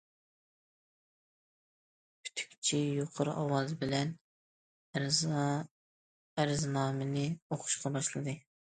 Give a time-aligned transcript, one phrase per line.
[2.23, 4.17] پۈتۈكچى يۇقىرى ئاۋاز بىلەن
[5.01, 8.39] ئەرزنامىنى ئوقۇشقا باشلىدى.